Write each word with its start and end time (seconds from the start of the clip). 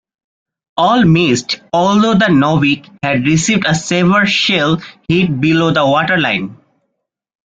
All 0.77 1.05
missed 1.05 1.61
although 1.71 2.15
the 2.15 2.25
"Novik" 2.25 2.89
had 3.03 3.27
received 3.27 3.67
a 3.67 3.75
severe 3.75 4.25
shell 4.25 4.81
hit 5.07 5.39
below 5.39 5.71
the 5.71 5.85
waterline. 5.85 6.57